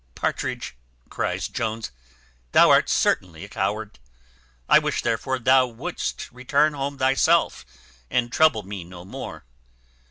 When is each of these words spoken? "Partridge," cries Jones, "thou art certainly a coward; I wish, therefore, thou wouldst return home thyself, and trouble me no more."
"Partridge," 0.15 0.75
cries 1.11 1.47
Jones, 1.47 1.91
"thou 2.53 2.71
art 2.71 2.89
certainly 2.89 3.43
a 3.45 3.47
coward; 3.47 3.99
I 4.67 4.79
wish, 4.79 5.03
therefore, 5.03 5.37
thou 5.37 5.67
wouldst 5.67 6.31
return 6.31 6.73
home 6.73 6.97
thyself, 6.97 7.63
and 8.09 8.31
trouble 8.31 8.63
me 8.63 8.83
no 8.83 9.05
more." 9.05 9.45